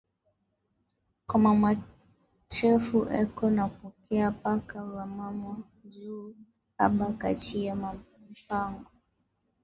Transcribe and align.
Kwa 1.27 1.37
mama 1.43 1.69
chefu 2.53 2.99
eko 3.21 3.45
na 3.57 3.65
pokeya 3.77 4.29
paka 4.43 4.77
ba 4.91 5.03
mama, 5.17 5.51
njuu 5.85 6.27
aba 6.83 7.07
kachiye 7.21 7.71
ma 7.81 7.89
mpango 8.37 8.89